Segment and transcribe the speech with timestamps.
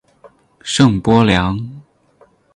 [0.63, 1.59] 圣波良。